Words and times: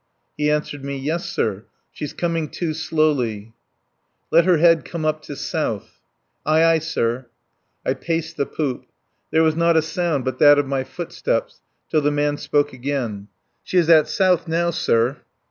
He 0.35 0.49
answered 0.49 0.83
me. 0.83 0.97
"Yes, 0.97 1.29
sir. 1.29 1.65
She's 1.91 2.11
coming 2.11 2.49
to 2.53 2.73
slowly." 2.73 3.53
"Let 4.31 4.45
her 4.45 4.57
head 4.57 4.83
come 4.83 5.05
up 5.05 5.21
to 5.25 5.35
south." 5.35 5.99
"Aye, 6.43 6.63
aye, 6.63 6.79
sir." 6.79 7.27
I 7.85 7.93
paced 7.93 8.35
the 8.37 8.47
poop. 8.47 8.87
There 9.29 9.43
was 9.43 9.55
not 9.55 9.77
a 9.77 9.83
sound 9.83 10.25
but 10.25 10.39
that 10.39 10.57
of 10.57 10.65
my 10.65 10.83
footsteps, 10.83 11.61
till 11.87 12.01
the 12.01 12.09
man 12.09 12.37
spoke 12.37 12.73
again. 12.73 13.27
"She 13.61 13.77
is 13.77 13.91
at 13.91 14.07
south 14.07 14.47
now, 14.47 14.71
sir." 14.71 15.17